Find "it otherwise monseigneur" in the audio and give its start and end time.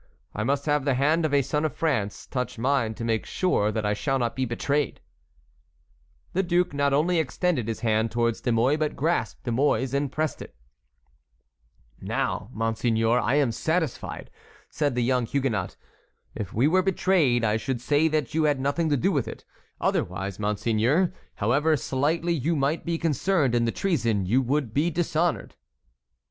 19.27-21.13